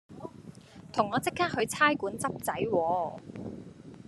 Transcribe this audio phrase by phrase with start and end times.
[0.91, 3.19] 叫我即刻去差館執仔喎